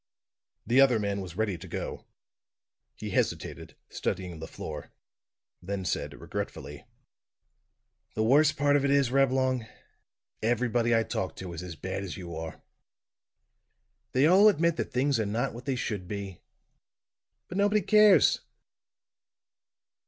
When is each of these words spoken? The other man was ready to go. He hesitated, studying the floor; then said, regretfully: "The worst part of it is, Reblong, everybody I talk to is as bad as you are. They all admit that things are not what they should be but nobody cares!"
The 0.65 0.81
other 0.81 0.97
man 0.97 1.21
was 1.21 1.37
ready 1.37 1.59
to 1.59 1.67
go. 1.67 2.07
He 2.95 3.11
hesitated, 3.11 3.75
studying 3.91 4.39
the 4.39 4.47
floor; 4.47 4.89
then 5.61 5.85
said, 5.85 6.19
regretfully: 6.19 6.85
"The 8.15 8.23
worst 8.23 8.57
part 8.57 8.75
of 8.75 8.83
it 8.83 8.89
is, 8.89 9.11
Reblong, 9.11 9.67
everybody 10.41 10.95
I 10.95 11.03
talk 11.03 11.35
to 11.35 11.53
is 11.53 11.61
as 11.61 11.75
bad 11.75 12.01
as 12.03 12.17
you 12.17 12.35
are. 12.35 12.63
They 14.13 14.25
all 14.25 14.49
admit 14.49 14.75
that 14.77 14.91
things 14.91 15.19
are 15.19 15.23
not 15.27 15.53
what 15.53 15.65
they 15.65 15.75
should 15.75 16.07
be 16.07 16.41
but 17.47 17.59
nobody 17.59 17.81
cares!" 17.83 18.41